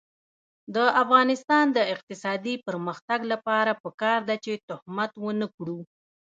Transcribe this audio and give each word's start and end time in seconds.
د 0.75 0.77
افغانستان 1.03 1.65
د 1.77 1.79
اقتصادي 1.93 2.55
پرمختګ 2.67 3.19
لپاره 3.33 3.71
پکار 3.83 4.19
ده 4.29 4.35
چې 4.45 4.51
تهمت 4.69 5.11
ونکړو. 5.25 5.79